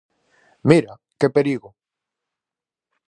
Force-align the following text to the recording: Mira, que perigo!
Mira, 0.69 0.93
que 1.19 1.27
perigo! 1.35 1.69